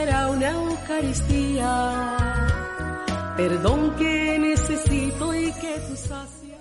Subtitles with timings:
[0.00, 1.66] será una Eucaristía,
[3.36, 6.58] perdón que necesito y que tú sacias.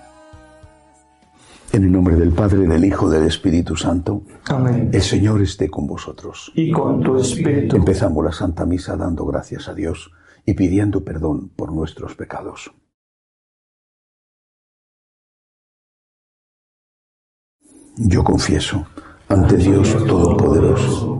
[1.72, 4.24] En el nombre del Padre, del Hijo, del Espíritu Santo.
[4.50, 4.90] Amén.
[4.92, 6.52] El Señor esté con vosotros.
[6.56, 7.78] Y con tu espíritu.
[7.78, 10.12] Empezamos la Santa Misa dando gracias a Dios
[10.46, 12.72] y pidiendo perdón por nuestros pecados.
[17.96, 18.86] Yo confieso
[19.30, 21.20] ante Dios Todopoderoso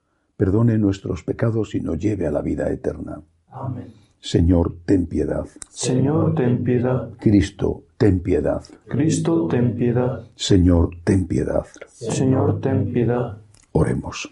[0.37, 3.21] perdone nuestros pecados y nos lleve a la vida eterna.
[3.49, 4.01] Amén.
[4.21, 5.45] Señor, ten piedad.
[5.69, 7.09] Señor, ten piedad.
[7.19, 8.61] Cristo, ten piedad.
[8.87, 10.27] Cristo, ten piedad.
[10.35, 11.65] Señor, ten piedad.
[11.87, 13.39] Señor, ten piedad.
[13.71, 14.31] Oremos.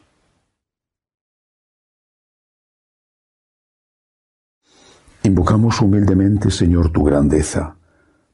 [5.23, 7.75] Invocamos humildemente, Señor, tu grandeza,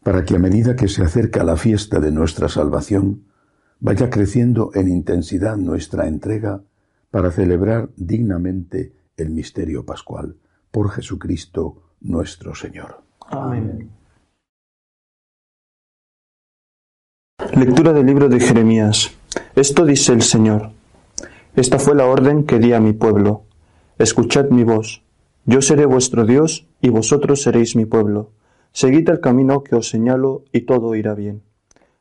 [0.04, 3.24] para que a medida que se acerca la fiesta de nuestra salvación,
[3.80, 6.62] vaya creciendo en intensidad nuestra entrega
[7.16, 10.36] para celebrar dignamente el misterio pascual
[10.70, 13.06] por Jesucristo nuestro Señor.
[13.22, 13.90] Amén.
[17.56, 19.12] Lectura del libro de Jeremías.
[19.56, 20.72] Esto dice el Señor.
[21.56, 23.46] Esta fue la orden que di a mi pueblo.
[23.98, 25.02] Escuchad mi voz.
[25.46, 28.32] Yo seré vuestro Dios y vosotros seréis mi pueblo.
[28.74, 31.44] Seguid el camino que os señalo y todo irá bien.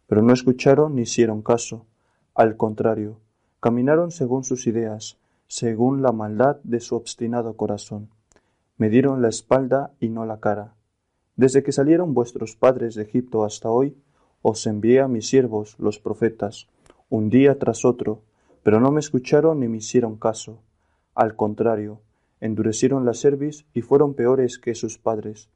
[0.08, 1.86] Pero no escucharon ni hicieron caso.
[2.34, 3.20] Al contrario,
[3.64, 5.16] caminaron según sus ideas,
[5.46, 8.10] según la maldad de su obstinado corazón.
[8.76, 10.74] Me dieron la espalda y no la cara.
[11.34, 13.96] Desde que salieron vuestros padres de Egipto hasta hoy,
[14.42, 16.68] os envié a mis siervos, los profetas,
[17.08, 18.20] un día tras otro,
[18.62, 20.58] pero no me escucharon ni me hicieron caso.
[21.14, 22.02] Al contrario,
[22.42, 25.48] endurecieron la cerviz y fueron peores que sus padres.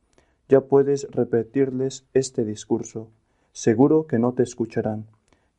[0.48, 3.10] Ya puedes repetirles este discurso.
[3.52, 5.04] Seguro que no te escucharán.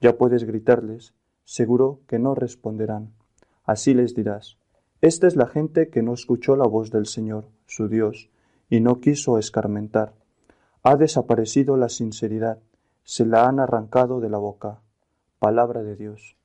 [0.02, 1.14] Ya puedes gritarles.
[1.50, 3.10] Seguro que no responderán.
[3.66, 4.60] Así les dirás.
[5.02, 8.30] Esta es la gente que no escuchó la voz del Señor, su Dios,
[8.70, 10.14] y no quiso escarmentar.
[10.84, 12.60] Ha desaparecido la sinceridad,
[13.04, 14.82] se la han arrancado de la boca.
[15.40, 16.38] Palabra de Dios.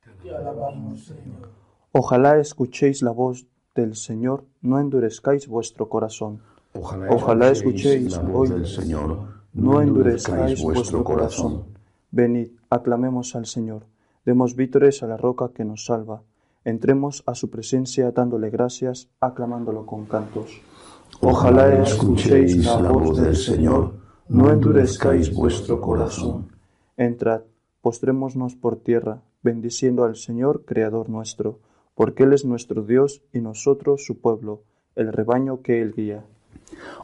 [1.92, 6.41] Ojalá escuchéis la voz del Señor, no endurezcáis vuestro corazón.
[6.72, 9.19] Ojalá, escuchéis la voz del Señor,
[9.53, 11.65] no endurezcáis vuestro corazón.
[12.10, 13.84] Venid, aclamemos al Señor,
[14.24, 16.22] demos vítores a la roca que nos salva.
[16.64, 20.62] Entremos a su presencia dándole gracias, aclamándolo con cantos.
[21.20, 23.94] Ojalá escuchéis la voz del Señor,
[24.28, 26.48] no endurezcáis vuestro corazón.
[26.96, 27.42] Entrad,
[27.80, 31.60] postrémonos por tierra, bendiciendo al Señor, Creador nuestro,
[31.94, 34.62] porque Él es nuestro Dios y nosotros su pueblo,
[34.96, 36.24] el rebaño que Él guía.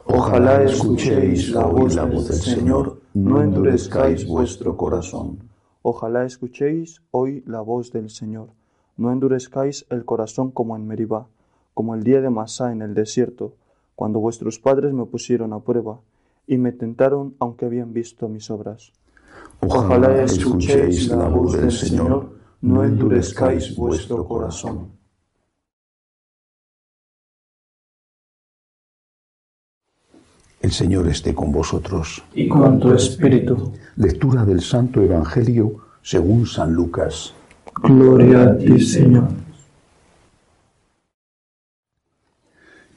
[0.05, 5.50] Ojalá escuchéis la voz, del Señor, no endurezcáis vuestro corazón.
[5.83, 8.49] Ojalá escuchéis hoy la voz del Señor.
[8.97, 11.27] No endurezcáis el corazón como en Meribá,
[11.73, 13.55] como el día de Masá en el desierto,
[13.95, 15.99] cuando vuestros padres me pusieron a prueba
[16.45, 18.93] y me tentaron aunque habían visto mis obras.
[19.61, 25.00] Ojalá escuchéis la voz del Señor, no endurezcáis vuestro corazón.
[30.61, 32.23] El Señor esté con vosotros.
[32.35, 33.73] Y con tu espíritu.
[33.95, 37.33] Lectura del Santo Evangelio según San Lucas.
[37.81, 39.27] Gloria a ti, Señor.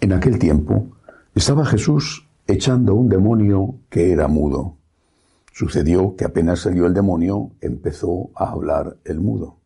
[0.01, 0.89] En aquel tiempo
[1.35, 4.77] estaba Jesús echando un demonio que era mudo.
[5.51, 9.61] Sucedió que apenas salió el demonio, empezó a hablar el mudo.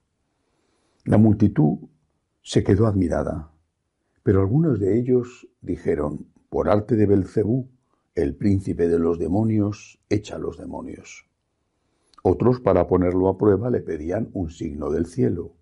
[1.04, 1.78] La multitud
[2.42, 3.50] se quedó admirada,
[4.22, 7.68] pero algunos de ellos dijeron, por arte de Belcebú,
[8.22, 11.26] el príncipe de los demonios echa los demonios.
[12.24, 15.52] Otros, para ponerlo a prueba, le pedían un signo del cielo.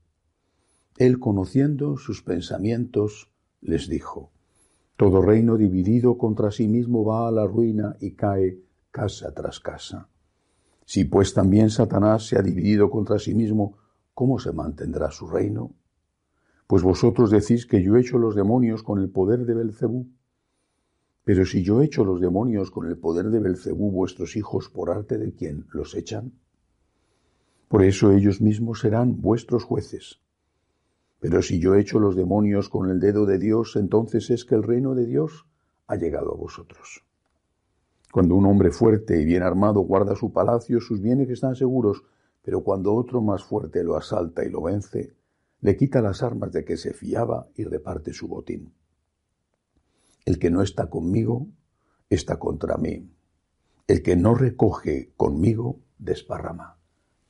[0.97, 3.31] Él, conociendo sus pensamientos,
[3.61, 4.32] les dijo,
[4.97, 8.59] Todo reino dividido contra sí mismo va a la ruina y cae
[8.91, 10.09] casa tras casa.
[10.87, 13.76] Si pues también Satanás se ha dividido contra sí mismo,
[14.14, 15.75] ¿cómo se mantendrá su reino?
[16.67, 20.06] Pues vosotros decís que yo echo los demonios con el poder de Belcebú.
[21.26, 25.19] Pero si yo echo los demonios con el poder de Belcebú, vuestros hijos, ¿por arte
[25.19, 26.34] de quién los echan?
[27.67, 30.20] Por eso ellos mismos serán vuestros jueces.
[31.19, 34.62] Pero si yo echo los demonios con el dedo de Dios, entonces es que el
[34.62, 35.46] reino de Dios
[35.88, 37.05] ha llegado a vosotros.
[38.12, 42.05] Cuando un hombre fuerte y bien armado guarda su palacio, sus bienes están seguros,
[42.40, 45.17] pero cuando otro más fuerte lo asalta y lo vence,
[45.61, 48.73] le quita las armas de que se fiaba y reparte su botín.
[50.26, 51.46] El que no está conmigo
[52.11, 53.08] está contra mí.
[53.87, 56.76] El que no recoge conmigo desparrama.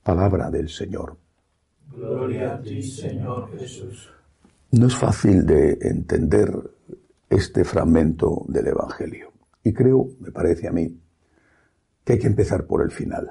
[0.03, 1.19] Palabra del Señor.
[1.93, 4.11] Gloria a ti, Señor Jesús.
[4.73, 6.51] No es fácil de entender
[7.29, 9.31] este fragmento del Evangelio.
[9.63, 10.99] Y creo, me parece a mí,
[12.03, 13.29] que hay que empezar por el final.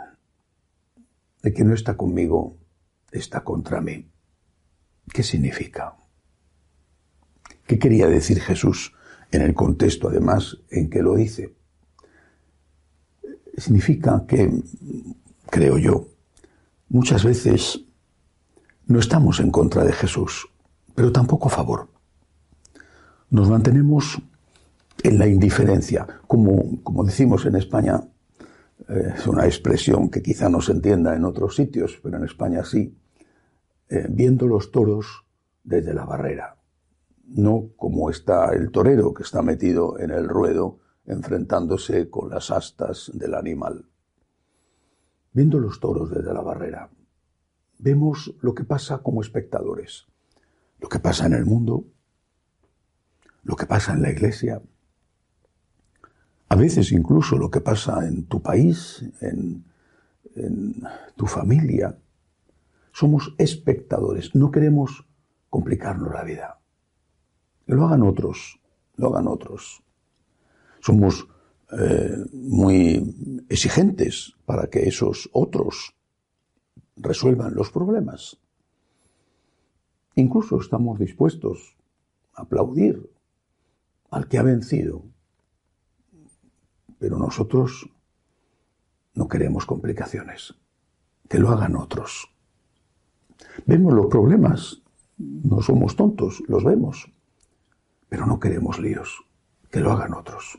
[1.42, 2.58] El que no está conmigo
[3.12, 4.12] está contra mí.
[5.12, 5.96] ¿Qué significa?
[7.66, 8.94] ¿Qué quería decir Jesús
[9.36, 11.54] en el contexto, además, en que lo dice?
[13.58, 14.52] Significa que,
[15.50, 16.08] creo yo,
[16.90, 17.82] muchas veces
[18.88, 20.48] no estamos en contra de Jesús,
[20.94, 21.90] pero tampoco a favor.
[23.30, 24.22] Nos mantenemos
[25.04, 28.02] en la indiferencia, como, como decimos en España,
[28.88, 32.64] eh, es una expresión que quizá no se entienda en otros sitios, pero en España
[32.64, 32.98] sí,
[33.90, 35.26] eh, viendo los toros
[35.64, 36.55] desde la barrera,
[37.28, 43.12] no como está el torero que está metido en el ruedo enfrentándose con las astas
[43.14, 43.86] del animal.
[45.32, 46.90] Viendo los toros desde la barrera,
[47.78, 50.08] vemos lo que pasa como espectadores,
[50.80, 51.86] lo que pasa en el mundo,
[53.44, 54.62] lo que pasa en la iglesia,
[56.48, 59.66] a veces incluso lo que pasa en tu país, en,
[61.16, 61.98] tu familia,
[62.92, 65.08] somos espectadores, no queremos
[65.50, 66.60] complicarnos la vida.
[67.66, 68.60] Que lo hagan otros,
[68.96, 69.82] lo hagan otros.
[70.80, 71.28] Somos
[71.72, 75.96] eh, muy exigentes para que esos otros
[76.96, 78.38] resuelvan los problemas.
[80.16, 81.76] Incluso estamos dispuestos
[82.34, 83.10] a aplaudir
[84.12, 85.04] al que ha vencido.
[87.00, 87.90] Pero nosotros
[89.14, 90.54] no queremos complicaciones.
[91.28, 92.30] Que lo hagan otros.
[93.66, 94.82] Vemos los problemas,
[95.18, 97.12] no somos tontos, los vemos,
[98.16, 99.26] pero no queremos líos,
[99.70, 100.58] que lo hagan otros,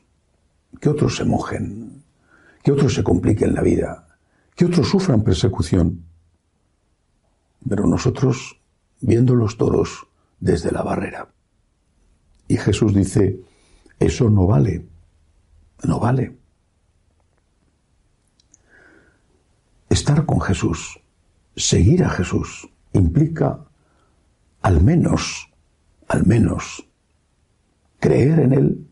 [0.78, 2.04] que otros se mojen,
[2.62, 4.18] que otros se compliquen la vida,
[4.54, 6.04] que otros sufran persecución.
[7.66, 8.60] Pero nosotros,
[9.00, 10.06] viendo los toros
[10.38, 11.30] desde la barrera,
[12.46, 13.40] y Jesús dice,
[13.98, 14.86] eso no vale,
[15.82, 16.36] no vale.
[19.88, 21.00] Estar con Jesús,
[21.56, 23.60] seguir a Jesús, implica
[24.60, 25.48] al menos,
[26.06, 26.86] al menos,
[27.98, 28.86] creer en Él,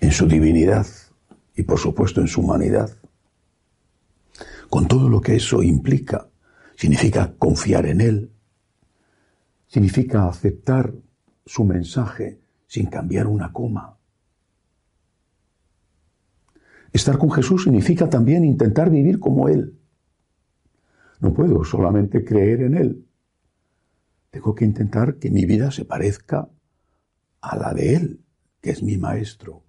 [0.00, 0.86] en su divinidad
[1.54, 2.96] y por supuesto en su humanidad.
[4.68, 6.28] Con todo lo que eso implica,
[6.76, 8.32] significa confiar en Él,
[9.66, 10.94] significa aceptar
[11.44, 13.98] su mensaje sin cambiar una coma.
[16.92, 19.80] Estar con Jesús significa también intentar vivir como Él,
[21.20, 23.06] no puedo solamente creer en Él.
[24.30, 26.48] Tengo que intentar que mi vida se parezca
[27.40, 28.24] a la de Él,
[28.60, 29.64] que es mi Maestro,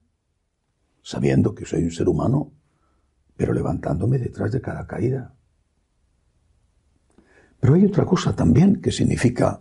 [1.01, 2.51] sabiendo que soy un ser humano,
[3.35, 5.35] pero levantándome detrás de cada caída.
[7.59, 9.59] Pero hay otra cosa también que significa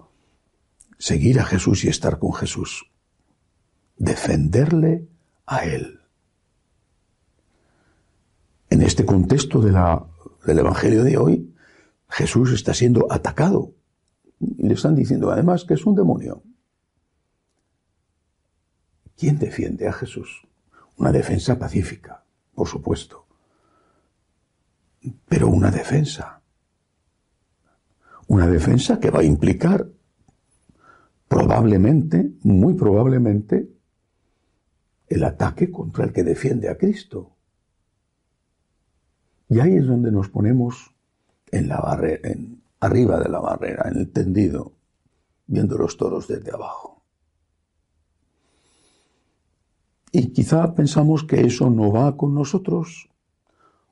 [0.99, 2.91] seguir a Jesús y estar con Jesús.
[3.97, 5.09] Defenderle
[5.47, 6.01] a Él.
[8.71, 10.07] En este contexto de la,
[10.47, 11.55] del Evangelio de hoy,
[12.09, 13.75] Jesús está siendo atacado.
[14.39, 16.43] Y le están diciendo además que es un demonio.
[19.21, 20.49] ¿Quién defiende a Jesús?
[20.97, 22.25] Una defensa pacífica,
[22.55, 23.27] por supuesto.
[25.29, 26.41] Pero una defensa.
[28.29, 29.87] Una defensa que va a implicar
[31.29, 33.69] probablemente, muy probablemente,
[35.07, 37.37] el ataque contra el que defiende a Cristo.
[39.51, 40.95] Y ahí es donde nos ponemos
[41.51, 44.73] en la en, arriba de la barrera, en el tendido,
[45.47, 47.00] viendo los toros desde abajo.
[50.13, 53.11] Y quizá pensamos que eso no va con nosotros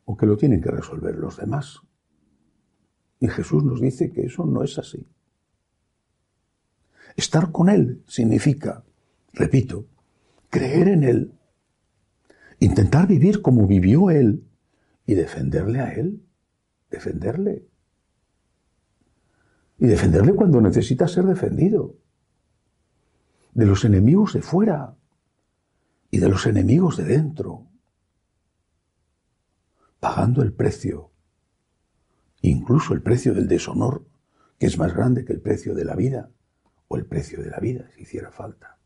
[0.04, 1.80] o que lo tienen que resolver los demás.
[3.20, 5.06] Y Jesús nos dice que eso no es así.
[7.16, 8.84] Estar con Él significa,
[9.32, 9.86] repito,
[10.50, 11.32] creer en Él,
[12.60, 14.44] intentar vivir como vivió Él
[15.06, 16.22] y defenderle a Él,
[16.90, 17.66] defenderle.
[19.78, 21.96] Y defenderle cuando necesita ser defendido.
[23.52, 24.96] De los enemigos de fuera
[26.10, 27.66] y de los enemigos de dentro.
[30.00, 31.10] Pagando el precio,
[32.42, 34.06] incluso el precio del deshonor,
[34.58, 36.30] que es más grande que el precio de la vida,
[36.88, 38.78] o el precio de la vida, si hiciera falta.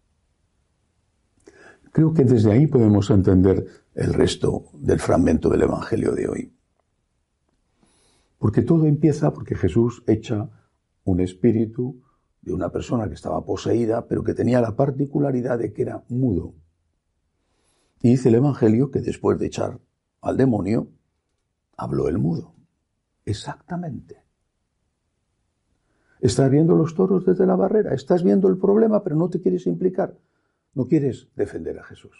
[1.93, 6.57] Creo que desde ahí podemos entender el resto del fragmento del Evangelio de hoy.
[8.39, 10.49] Porque todo empieza porque Jesús echa
[11.05, 12.03] un espíritu
[12.41, 16.55] de una persona que estaba poseída, pero que tenía la particularidad de que era mudo.
[18.03, 19.79] Y dice el Evangelio que después de echar
[20.21, 20.89] al demonio,
[21.77, 22.53] habló el mudo.
[23.25, 24.25] Exactamente.
[26.21, 29.67] Estás viendo los toros desde la barrera, estás viendo el problema, pero no te quieres
[29.69, 30.19] implicar.
[30.75, 32.17] No quieres defender a Jesús.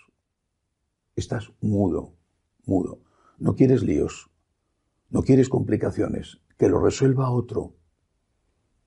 [1.17, 2.15] Estás mudo,
[2.65, 3.01] mudo.
[3.39, 4.31] No quieres líos.
[5.11, 6.41] No quieres complicaciones.
[6.59, 7.75] Que lo resuelva otro.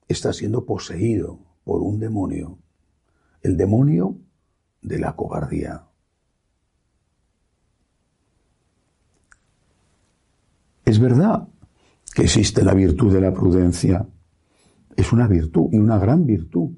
[0.08, 2.60] Estás siendo poseído por un demonio.
[3.42, 4.18] El demonio
[4.82, 5.90] de la cobardía.
[10.86, 11.48] Es verdad
[12.14, 14.08] que existe la virtud de la prudencia.
[14.96, 16.78] Es una virtud y una gran virtud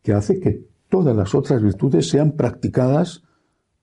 [0.00, 3.24] que hace que todas las otras virtudes sean practicadas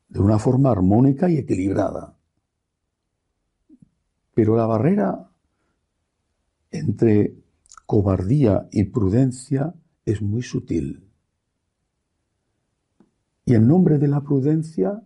[0.08, 2.18] de una forma armónica y equilibrada.
[4.34, 5.30] Pero la barrera
[6.72, 7.36] entre
[7.86, 9.74] cobardía y prudencia
[10.06, 11.10] es muy sutil.
[13.44, 15.04] Y en nombre de la prudencia,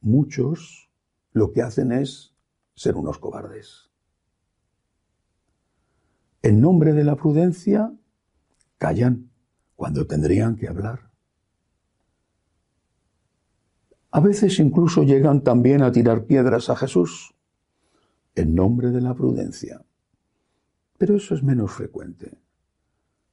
[0.00, 0.90] muchos
[1.32, 2.35] lo que hacen es
[2.76, 3.90] ser unos cobardes.
[6.42, 7.92] En nombre de la prudencia,
[8.78, 9.30] callan
[9.74, 11.10] cuando tendrían que hablar.
[14.10, 17.34] A veces incluso llegan también a tirar piedras a Jesús
[18.34, 19.84] en nombre de la prudencia.
[20.98, 22.38] Pero eso es menos frecuente.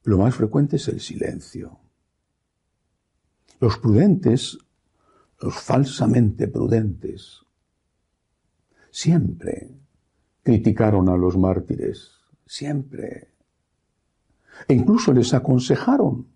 [0.02, 1.78] Lo más frecuente es el silencio.
[3.60, 4.58] Los prudentes,
[5.40, 7.43] los falsamente prudentes,
[8.94, 9.74] siempre
[10.44, 12.12] criticaron a los mártires,
[12.46, 13.34] siempre.
[14.68, 16.28] E incluso les aconsejaron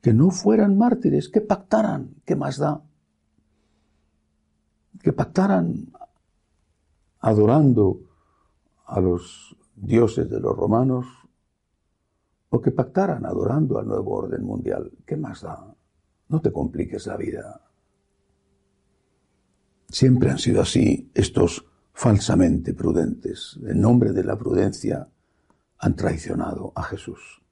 [0.00, 2.84] que no fueran mártires, que pactaran, ¿qué más da?
[5.02, 5.90] que pactaran
[7.18, 7.98] adorando
[8.86, 11.06] a los dioses de los romanos
[12.50, 14.92] o que pactaran adorando al nuevo orden mundial.
[15.04, 15.74] ¿Qué más da?
[16.28, 17.69] No te compliques la vida.
[19.90, 23.58] Siempre han sido así estos falsamente prudentes.
[23.66, 25.08] En nombre de la prudencia
[25.78, 27.42] han traicionado a Jesús.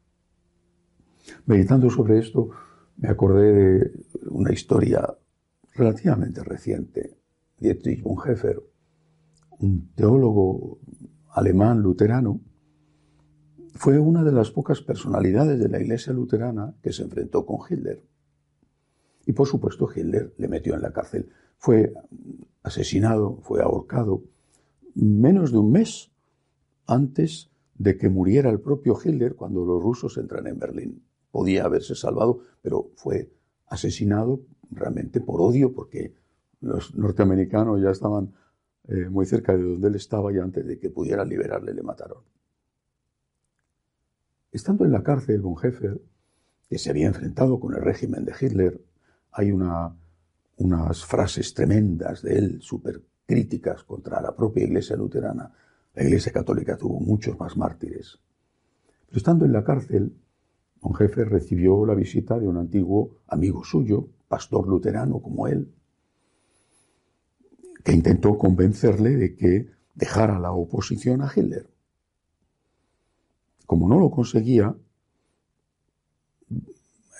[1.46, 2.50] Meditando sobre esto,
[2.96, 3.92] me acordé de
[4.30, 5.16] una historia
[5.74, 7.18] relativamente reciente.
[7.58, 8.62] Dietrich Bonhoeffer,
[9.58, 10.78] un teólogo
[11.30, 12.40] alemán luterano,
[13.74, 18.02] fue una de las pocas personalidades de la Iglesia luterana que se enfrentó con Hitler.
[19.28, 21.28] Y por supuesto Hitler le metió en la cárcel.
[21.58, 21.92] Fue
[22.62, 24.22] asesinado, fue ahorcado
[24.94, 26.10] menos de un mes
[26.86, 31.02] antes de que muriera el propio Hitler cuando los rusos entran en Berlín.
[31.30, 33.30] Podía haberse salvado, pero fue
[33.66, 36.14] asesinado realmente por odio porque
[36.62, 38.32] los norteamericanos ya estaban
[38.88, 42.22] eh, muy cerca de donde él estaba y antes de que pudiera liberarle le mataron.
[44.52, 46.00] Estando en la cárcel, Bonhoeffer,
[46.70, 48.87] que se había enfrentado con el régimen de Hitler,
[49.32, 49.94] hay una,
[50.58, 55.52] unas frases tremendas de él, súper críticas contra la propia iglesia luterana.
[55.94, 58.18] La iglesia católica tuvo muchos más mártires.
[59.06, 60.14] Pero estando en la cárcel,
[60.80, 65.74] Bonhoeffer recibió la visita de un antiguo amigo suyo, pastor luterano como él,
[67.84, 71.68] que intentó convencerle de que dejara la oposición a Hitler.
[73.66, 74.74] Como no lo conseguía,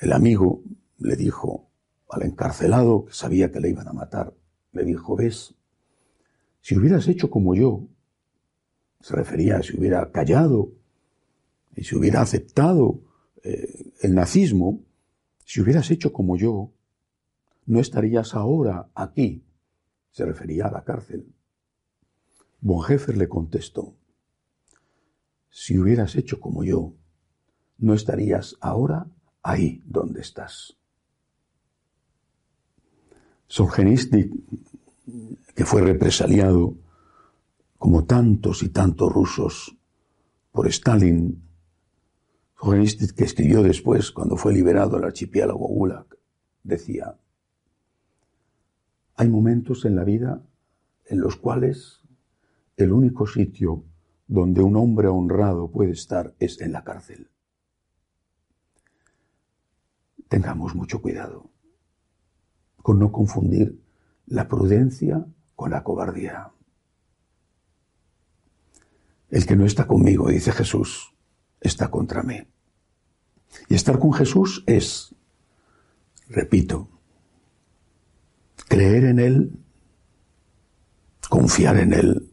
[0.01, 0.63] el amigo
[0.99, 1.68] le dijo
[2.09, 4.35] al encarcelado, que sabía que le iban a matar,
[4.73, 5.55] le dijo, ves,
[6.61, 7.89] si hubieras hecho como yo,
[9.01, 10.73] se refería a si hubiera callado
[11.77, 13.01] y si hubiera aceptado
[13.43, 14.81] eh, el nazismo,
[15.45, 16.73] si hubieras hecho como yo,
[17.67, 19.45] no estarías ahora aquí
[20.11, 21.33] se refería a la cárcel.
[22.61, 23.95] Bonhoeffer le contestó,
[25.49, 26.95] si hubieras hecho como yo,
[27.79, 29.07] no estarías ahora
[29.43, 30.77] ahí donde estás.
[33.49, 34.45] Solzhenitsyn,
[35.55, 36.77] que fue represaliado
[37.79, 39.75] como tantos y tantos rusos
[40.53, 41.43] por Stalin,
[42.61, 46.07] Solzhenitsyn, que escribió después, cuando fue liberado el archipiélago Gulag,
[46.63, 47.19] decía,
[49.17, 50.43] hay momentos en la vida
[51.07, 52.03] en los cuales
[52.77, 53.83] el único sitio
[54.27, 57.31] donde un hombre honrado puede estar es en la cárcel.
[60.29, 61.51] Tengamos mucho cuidado
[62.89, 63.79] con no confundir
[64.29, 65.23] la prudencia
[65.55, 66.53] con la cobardía.
[69.29, 71.13] El que no está conmigo, dice Jesús,
[71.61, 72.39] está contra mí.
[73.69, 75.15] Y estar con Jesús es,
[76.31, 76.89] repito,
[78.69, 79.53] creer en Él,
[81.29, 82.33] confiar en Él,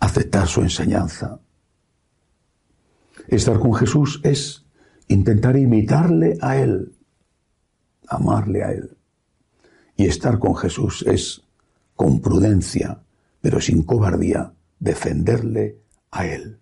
[0.00, 1.38] aceptar su enseñanza.
[3.28, 4.66] Estar con Jesús es
[5.06, 6.96] intentar imitarle a Él,
[8.08, 8.96] amarle a Él.
[9.96, 11.42] Y estar con Jesús es,
[11.94, 13.00] con prudencia,
[13.40, 15.78] pero sin cobardía, defenderle
[16.10, 16.58] a Él.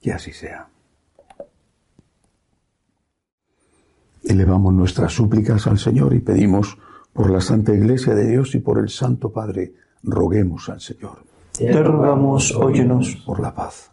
[0.00, 0.68] Que así sea.
[4.24, 6.78] Elevamos nuestras súplicas al Señor y pedimos
[7.12, 11.24] por la Santa Iglesia de Dios y por el Santo Padre, roguemos al Señor.
[11.52, 13.16] Te rogamos, óyenos.
[13.26, 13.90] Por la paz.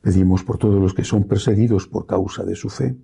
[0.00, 2.96] Pedimos por todos los que son perseguidos por causa de su fe,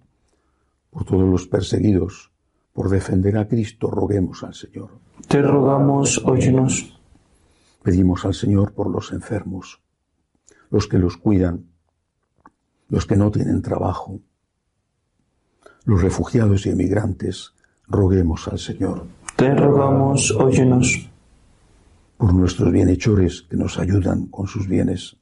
[0.91, 2.32] por todos los perseguidos
[2.73, 4.91] por defender a Cristo, roguemos al Señor.
[5.29, 6.99] Te rogamos, óyenos.
[7.83, 9.81] Pedimos al Señor por los enfermos,
[10.71, 11.67] los que los cuidan,
[12.89, 14.21] los que no tienen trabajo,
[15.85, 17.55] los refugiados y emigrantes,
[17.89, 19.07] roguemos al Señor.
[19.37, 21.09] Te rogamos, óyenos.
[22.17, 25.17] Por nuestros bienhechores que nos ayudan con sus bienes,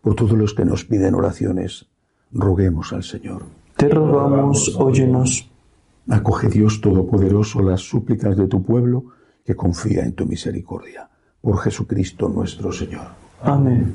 [0.00, 1.86] por todos los que nos piden oraciones,
[2.32, 3.44] roguemos al Señor.
[3.76, 5.50] Te rogamos, óyenos.
[6.08, 9.06] Acoge Dios Todopoderoso las súplicas de tu pueblo
[9.44, 11.08] que confía en tu misericordia.
[11.40, 13.08] Por Jesucristo nuestro Señor.
[13.42, 13.94] Amén.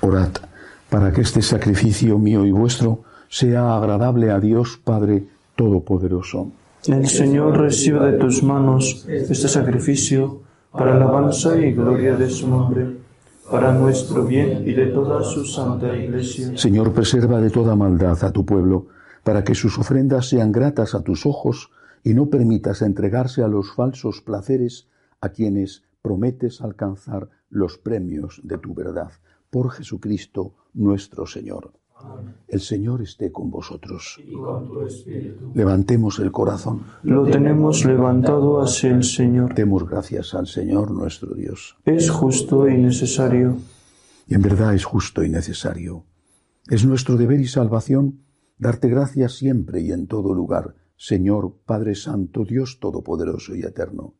[0.00, 0.30] Orad
[0.90, 6.50] para que este sacrificio mío y vuestro sea agradable a Dios Padre Todopoderoso.
[6.86, 10.40] El Señor reciba de tus manos este sacrificio
[10.72, 12.96] para alabanza y gloria de su nombre,
[13.50, 16.56] para nuestro bien y de toda su santa iglesia.
[16.56, 18.86] Señor, preserva de toda maldad a tu pueblo,
[19.22, 21.70] para que sus ofrendas sean gratas a tus ojos
[22.02, 24.88] y no permitas entregarse a los falsos placeres
[25.20, 29.10] a quienes prometes alcanzar los premios de tu verdad
[29.50, 31.72] por Jesucristo nuestro Señor.
[32.48, 34.18] El Señor esté con vosotros.
[35.54, 36.82] Levantemos el corazón.
[37.02, 39.54] Lo tenemos levantado hacia el Señor.
[39.54, 41.76] Demos gracias al Señor nuestro Dios.
[41.84, 43.58] Es justo y necesario.
[44.26, 46.04] Y en verdad es justo y necesario.
[46.68, 48.20] Es nuestro deber y salvación
[48.58, 54.14] darte gracias siempre y en todo lugar, Señor Padre Santo, Dios Todopoderoso y Eterno,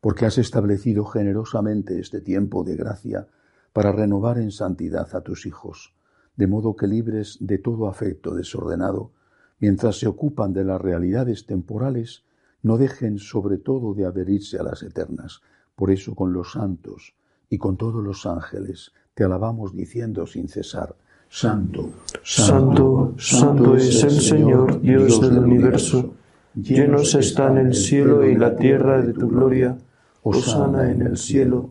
[0.00, 3.28] porque has establecido generosamente este tiempo de gracia
[3.74, 5.92] para renovar en santidad a tus hijos,
[6.36, 9.10] de modo que libres de todo afecto desordenado,
[9.58, 12.22] mientras se ocupan de las realidades temporales,
[12.62, 15.40] no dejen sobre todo de adherirse a las eternas.
[15.74, 17.16] Por eso con los santos
[17.50, 20.94] y con todos los ángeles te alabamos diciendo sin cesar,
[21.28, 21.90] Santo,
[22.22, 26.14] Santo, Santo es el Señor, Dios del universo.
[26.54, 29.76] Llenos están el cielo y la tierra de tu gloria.
[30.22, 31.70] Osana en el cielo.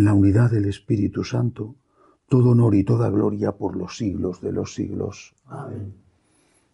[0.00, 1.74] en la unidad del Espíritu Santo,
[2.26, 5.34] todo honor y toda gloria por los siglos de los siglos.
[5.46, 5.92] Amén.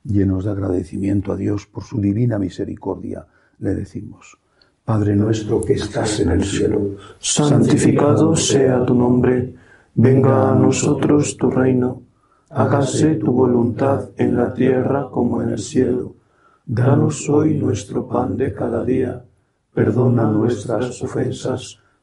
[0.05, 3.27] Llenos de agradecimiento a Dios por su divina misericordia,
[3.59, 4.39] le decimos,
[4.85, 9.57] Padre nuestro que estás en el cielo, santificado sea tu nombre,
[9.97, 12.03] venga a nosotros tu reino,
[12.51, 16.15] hágase tu voluntad en la tierra como en el cielo.
[16.65, 19.25] Danos hoy nuestro pan de cada día,
[19.75, 21.81] perdona nuestras ofensas,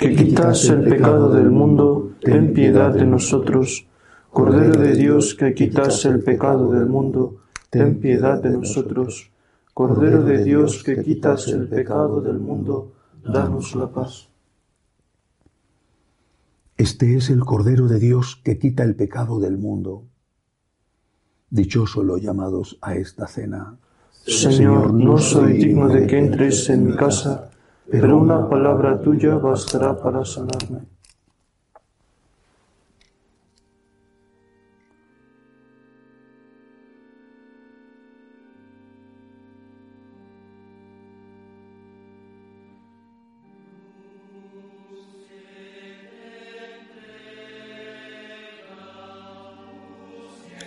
[0.00, 3.86] que quitas el pecado del mundo, ten piedad de nosotros.
[4.30, 9.30] Cordero de Dios, que quitas el pecado del mundo, ten piedad de nosotros.
[9.74, 14.30] Cordero de Dios, que quitas el pecado del mundo, danos la paz.
[16.78, 20.04] Este es el Cordero de Dios que quita el pecado del mundo.
[21.50, 23.76] Dichoso los llamados a esta cena.
[24.12, 27.50] Señor, no soy digno de que entres en mi casa
[27.90, 30.82] pero una palabra tuya bastará para sanarme.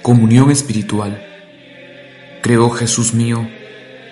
[0.02, 1.24] Comunión espiritual.
[2.42, 3.48] Creo, Jesús mío,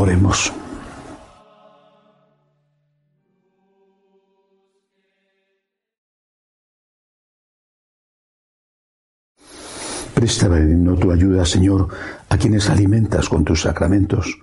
[0.00, 0.52] Oremos.
[10.14, 10.48] Presta
[11.00, 11.88] tu ayuda, Señor,
[12.28, 14.38] a quienes alimentas con tus sacramentos,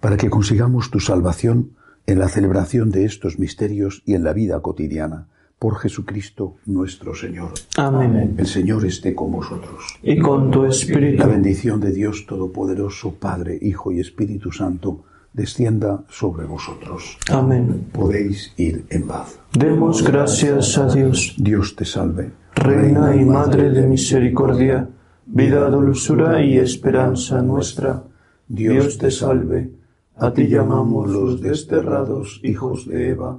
[0.00, 4.62] para que consigamos tu salvación en la celebración de estos misterios y en la vida
[4.62, 5.28] cotidiana.
[5.64, 7.52] Por Jesucristo nuestro Señor.
[7.78, 8.34] Amén.
[8.36, 9.96] El Señor esté con vosotros.
[10.02, 11.22] Y con tu espíritu.
[11.22, 17.16] La bendición de Dios Todopoderoso, Padre, Hijo y Espíritu Santo, descienda sobre vosotros.
[17.30, 17.86] Amén.
[17.92, 19.40] Podéis ir en paz.
[19.58, 21.34] Demos gracias a Dios.
[21.38, 22.30] Dios te salve.
[22.54, 24.86] Reina y Madre de Misericordia,
[25.24, 28.04] vida, dulzura y esperanza nuestra.
[28.48, 29.70] Dios te salve.
[30.16, 33.38] A ti llamamos los desterrados hijos de Eva.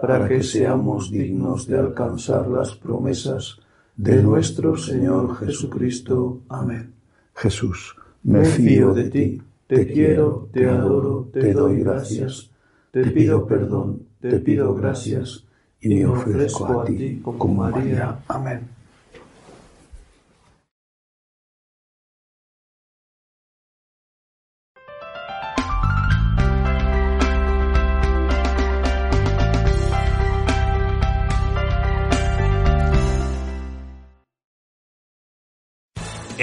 [0.00, 3.58] para que seamos dignos de alcanzar las promesas
[3.96, 6.40] de nuestro Señor Jesucristo.
[6.48, 6.92] Amén.
[7.34, 12.50] Jesús, me fío de ti, te quiero, te adoro, te doy gracias,
[12.90, 15.44] te pido perdón, te pido gracias,
[15.80, 18.20] y me ofrezco a ti como María.
[18.28, 18.77] Amén.